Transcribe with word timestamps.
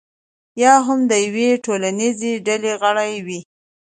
یا 0.61 0.73
هم 0.85 0.99
د 1.11 1.13
یوې 1.25 1.49
ټولنیزې 1.65 2.31
ډلې 2.47 2.71
غړی 2.81 3.13
وي. 3.25 3.39